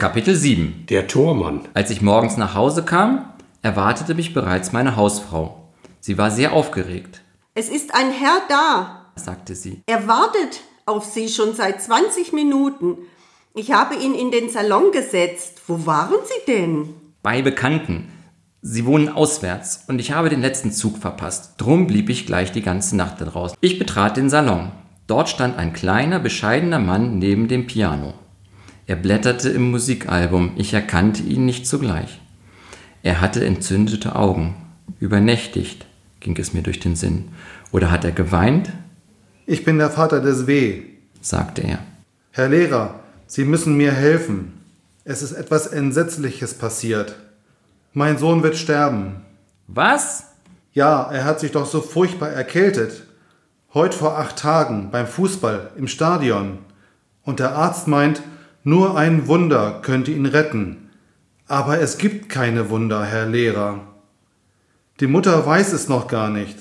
[0.00, 1.68] Kapitel 7 Der Tormann.
[1.74, 3.26] Als ich morgens nach Hause kam,
[3.60, 5.68] erwartete mich bereits meine Hausfrau.
[6.00, 7.20] Sie war sehr aufgeregt,
[7.52, 9.12] Es ist ein Herr da.
[9.16, 9.82] sagte sie.
[9.84, 12.96] Er wartet auf Sie schon seit 20 Minuten.
[13.54, 15.60] Ich habe ihn in den Salon gesetzt.
[15.66, 16.94] Wo waren Sie denn?
[17.22, 18.10] Bei Bekannten.
[18.62, 21.56] Sie wohnen auswärts und ich habe den letzten Zug verpasst.
[21.58, 23.58] Drum blieb ich gleich die ganze Nacht draußen.
[23.60, 24.72] Ich betrat den Salon.
[25.06, 28.14] Dort stand ein kleiner, bescheidener Mann neben dem Piano.
[28.90, 30.50] Er blätterte im Musikalbum.
[30.56, 32.20] Ich erkannte ihn nicht sogleich.
[33.04, 34.56] Er hatte entzündete Augen.
[34.98, 35.86] Übernächtigt,
[36.18, 37.28] ging es mir durch den Sinn.
[37.70, 38.72] Oder hat er geweint?
[39.46, 40.82] Ich bin der Vater des W.
[41.20, 41.78] sagte er.
[42.32, 44.54] Herr Lehrer, Sie müssen mir helfen.
[45.04, 47.14] Es ist etwas Entsetzliches passiert.
[47.92, 49.20] Mein Sohn wird sterben.
[49.68, 50.24] Was?
[50.72, 53.04] Ja, er hat sich doch so furchtbar erkältet.
[53.72, 56.58] Heute vor acht Tagen beim Fußball im Stadion.
[57.22, 58.20] Und der Arzt meint,
[58.62, 60.90] nur ein Wunder könnte ihn retten.
[61.46, 63.86] Aber es gibt keine Wunder, Herr Lehrer.
[65.00, 66.58] Die Mutter weiß es noch gar nicht.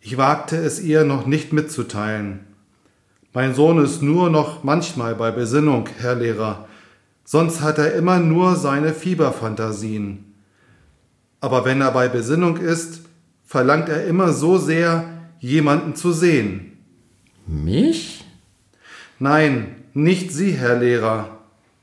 [0.00, 2.40] Ich wagte es ihr noch nicht mitzuteilen.
[3.32, 6.66] Mein Sohn ist nur noch manchmal bei Besinnung, Herr Lehrer.
[7.24, 10.34] Sonst hat er immer nur seine Fieberfantasien.
[11.40, 13.02] Aber wenn er bei Besinnung ist,
[13.44, 15.04] verlangt er immer so sehr,
[15.38, 16.78] jemanden zu sehen.
[17.46, 18.24] Mich?
[19.18, 21.38] Nein, nicht Sie, Herr Lehrer.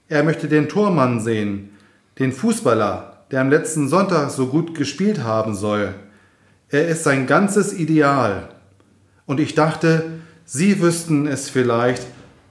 [0.08, 1.72] Er möchte den Tormann sehen,
[2.18, 5.94] den Fußballer, der am letzten Sonntag so gut gespielt haben soll.
[6.70, 8.50] Er ist sein ganzes Ideal.
[9.26, 10.06] Und ich dachte,
[10.46, 12.06] Sie wüssten es vielleicht,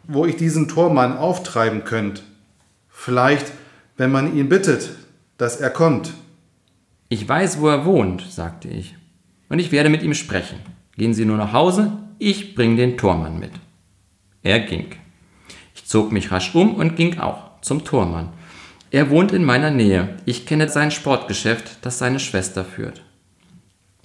[0.07, 2.23] wo ich diesen Tormann auftreiben könnte.
[2.89, 3.53] Vielleicht,
[3.97, 4.91] wenn man ihn bittet,
[5.39, 6.13] dass er kommt.
[7.09, 8.97] Ich weiß, wo er wohnt, sagte ich.
[9.49, 10.59] Und ich werde mit ihm sprechen.
[10.97, 13.53] Gehen Sie nur nach Hause, ich bringe den Tormann mit.
[14.43, 15.04] Er ging.
[15.85, 18.31] Zog mich rasch um und ging auch zum Tormann.
[18.91, 20.17] Er wohnt in meiner Nähe.
[20.25, 23.03] Ich kenne sein Sportgeschäft, das seine Schwester führt.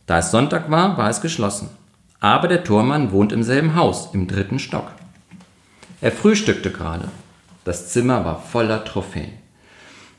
[0.05, 1.69] Da es Sonntag war, war es geschlossen.
[2.19, 4.91] Aber der Tormann wohnt im selben Haus, im dritten Stock.
[6.01, 7.09] Er frühstückte gerade.
[7.63, 9.33] Das Zimmer war voller Trophäen.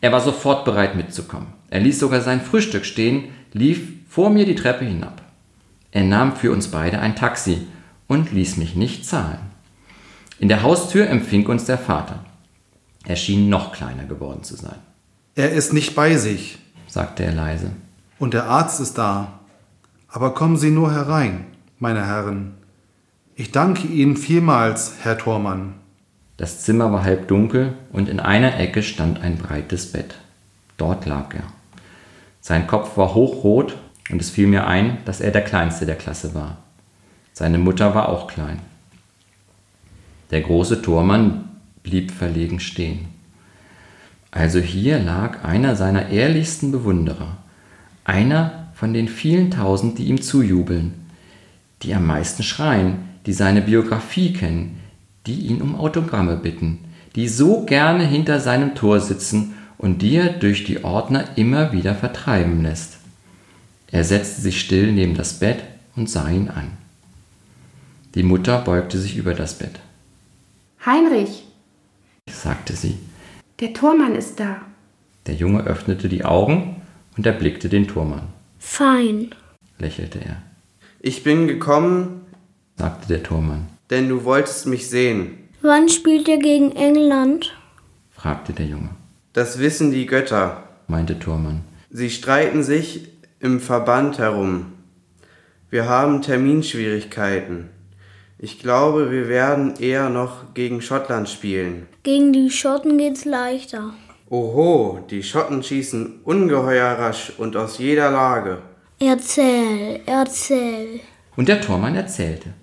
[0.00, 1.48] Er war sofort bereit mitzukommen.
[1.68, 5.20] Er ließ sogar sein Frühstück stehen, lief vor mir die Treppe hinab.
[5.90, 7.66] Er nahm für uns beide ein Taxi
[8.06, 9.49] und ließ mich nicht zahlen.
[10.40, 12.20] In der Haustür empfing uns der Vater.
[13.04, 14.78] Er schien noch kleiner geworden zu sein,
[15.34, 16.58] Er ist nicht bei sich.
[16.86, 17.70] sagte er leise.
[18.18, 19.40] Und der Arzt ist da.
[20.08, 21.44] Aber kommen Sie nur herein,
[21.78, 22.54] meine Herren.
[23.36, 25.74] Ich danke Ihnen vielmals, Herr Tormann.
[26.38, 30.14] Das Zimmer war halb dunkel und in einer Ecke stand ein breites Bett.
[30.78, 31.44] Dort lag er.
[32.40, 33.76] Sein Kopf war hochrot
[34.10, 36.56] und es fiel mir ein, dass er der Kleinste der Klasse war.
[37.34, 38.60] Seine Mutter war auch klein.
[40.30, 41.48] Der große Tormann
[41.82, 43.08] blieb verlegen stehen.
[44.30, 47.38] Also hier lag einer seiner ehrlichsten Bewunderer,
[48.04, 50.94] einer von den vielen tausend, die ihm zujubeln,
[51.82, 54.80] die am meisten schreien, die seine Biografie kennen,
[55.26, 56.78] die ihn um Autogramme bitten,
[57.16, 61.94] die so gerne hinter seinem Tor sitzen und die er durch die Ordner immer wieder
[61.94, 62.98] vertreiben lässt.
[63.90, 65.64] Er setzte sich still neben das Bett
[65.96, 66.68] und sah ihn an.
[68.14, 69.80] Die Mutter beugte sich über das Bett.
[70.84, 71.44] Heinrich,
[72.28, 72.98] sagte sie.
[73.60, 74.62] der Tormann ist da.
[75.26, 76.80] Der Junge öffnete die Augen
[77.16, 78.28] und erblickte den Tormann.
[78.58, 79.34] Fein.
[79.78, 80.42] Lächelte er,
[81.00, 82.22] Ich bin gekommen,
[82.76, 85.36] sagte der Tormann, denn du wolltest mich sehen.
[85.62, 87.54] Wann spielt ihr gegen England?
[88.10, 88.90] fragte der Junge,
[89.34, 90.64] Das wissen die Götter.
[90.86, 91.62] meinte Tormann.
[91.90, 93.08] Sie streiten sich
[93.40, 94.72] im Verband herum.
[95.70, 97.68] Wir haben Terminschwierigkeiten.
[98.42, 101.86] Ich glaube, wir werden eher noch gegen Schottland spielen.
[102.02, 103.92] Gegen die Schotten geht's leichter.
[104.30, 108.62] Oho, die Schotten schießen ungeheuer rasch und aus jeder Lage.
[108.98, 111.00] Erzähl, erzähl.
[111.36, 112.54] Und der Tormann erzählte.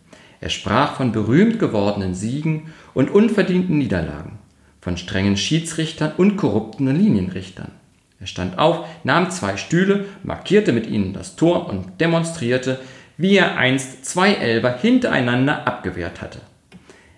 [0.41, 4.39] Er sprach von berühmt gewordenen Siegen und unverdienten Niederlagen,
[4.81, 7.71] von strengen Schiedsrichtern und korrupten Linienrichtern.
[8.19, 12.79] Er stand auf, nahm zwei Stühle, markierte mit ihnen das Tor und demonstrierte,
[13.17, 16.39] wie er einst zwei Elber hintereinander abgewehrt hatte.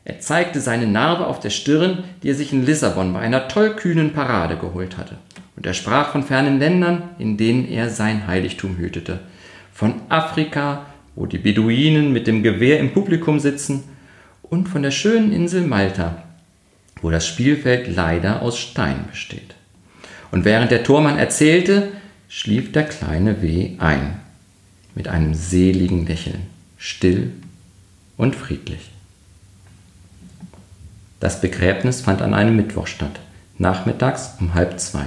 [0.05, 4.13] Er zeigte seine Narbe auf der Stirn, die er sich in Lissabon bei einer tollkühnen
[4.13, 5.17] Parade geholt hatte.
[5.55, 9.19] Und er sprach von fernen Ländern, in denen er sein Heiligtum hütete.
[9.73, 10.85] Von Afrika,
[11.15, 13.83] wo die Beduinen mit dem Gewehr im Publikum sitzen,
[14.41, 16.23] und von der schönen Insel Malta,
[17.01, 19.55] wo das Spielfeld leider aus Stein besteht.
[20.31, 21.89] Und während der Tormann erzählte,
[22.27, 23.75] schlief der kleine W.
[23.79, 24.21] ein,
[24.99, 26.47] mit einem seligen Lächeln,
[26.77, 27.31] still
[28.17, 28.91] und friedlich.
[31.21, 33.21] Das Begräbnis fand an einem Mittwoch statt,
[33.57, 35.05] Nachmittags um halb zwei.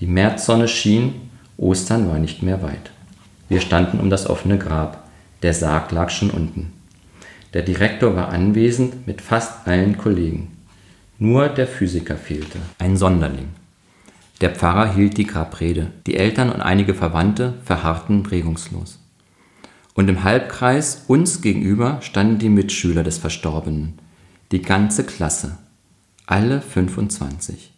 [0.00, 2.90] Die Märzsonne schien, Ostern war nicht mehr weit.
[3.48, 5.08] Wir standen um das offene Grab.
[5.42, 6.72] Der Sarg lag schon unten.
[7.54, 10.56] Der Direktor war anwesend mit fast allen Kollegen.
[11.20, 13.50] Nur der Physiker fehlte, ein Sonderling.
[14.40, 15.90] Der Pfarrer hielt die Grabrede.
[16.06, 19.00] Die Eltern und einige Verwandte verharrten regungslos.
[19.94, 23.98] Und im Halbkreis uns gegenüber standen die Mitschüler des Verstorbenen,
[24.52, 25.58] die ganze Klasse,
[26.26, 27.72] alle 25.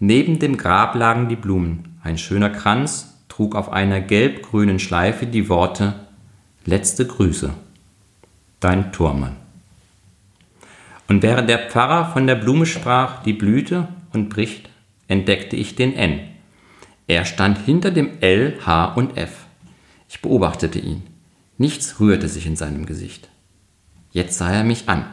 [0.00, 1.98] Neben dem Grab lagen die Blumen.
[2.02, 5.94] Ein schöner Kranz trug auf einer gelb-grünen Schleife die Worte
[6.64, 7.54] Letzte Grüße.
[8.58, 9.36] Dein Tormann.
[11.06, 14.68] Und während der Pfarrer von der Blume sprach, die blühte und bricht,
[15.08, 16.20] entdeckte ich den N.
[17.06, 19.46] Er stand hinter dem L, H und F.
[20.08, 21.02] Ich beobachtete ihn.
[21.58, 23.28] Nichts rührte sich in seinem Gesicht.
[24.10, 25.04] Jetzt sah er mich an.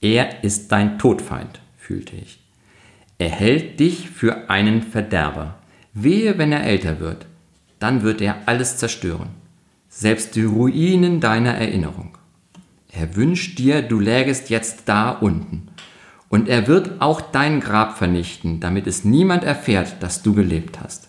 [0.00, 2.38] Er ist dein Todfeind, fühlte ich.
[3.18, 5.58] Er hält dich für einen Verderber.
[5.94, 7.26] Wehe, wenn er älter wird,
[7.78, 9.30] dann wird er alles zerstören,
[9.88, 12.18] selbst die Ruinen deiner Erinnerung.
[12.92, 15.68] Er wünscht dir, du lägest jetzt da unten.
[16.28, 21.08] Und er wird auch dein Grab vernichten, damit es niemand erfährt, dass du gelebt hast.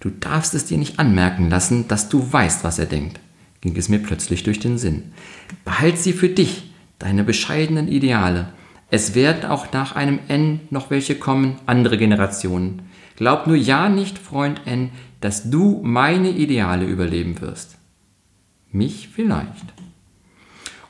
[0.00, 3.20] Du darfst es dir nicht anmerken lassen, dass du weißt, was er denkt
[3.62, 5.14] ging es mir plötzlich durch den Sinn.
[5.64, 8.52] Behalt sie für dich, deine bescheidenen Ideale.
[8.90, 12.82] Es werden auch nach einem N noch welche kommen, andere Generationen.
[13.16, 14.90] Glaub nur ja nicht, Freund N,
[15.20, 17.78] dass du meine Ideale überleben wirst.
[18.72, 19.72] Mich vielleicht.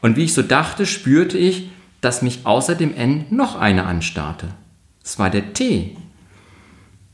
[0.01, 1.71] Und wie ich so dachte, spürte ich,
[2.03, 4.49] dass mich außer dem N noch eine anstarrte.
[5.03, 5.97] Es war der T.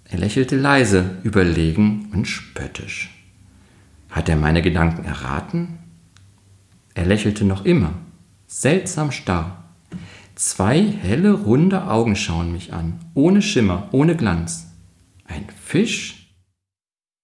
[0.04, 3.10] Er lächelte leise, überlegen und spöttisch.
[4.10, 5.78] Hat er meine Gedanken erraten?
[6.94, 7.92] Er lächelte noch immer,
[8.46, 9.64] seltsam starr.
[10.34, 14.72] Zwei helle, runde Augen schauen mich an, ohne Schimmer, ohne Glanz.
[15.26, 16.27] Ein Fisch?